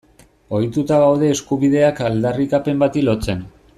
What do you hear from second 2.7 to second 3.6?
bati lotzen.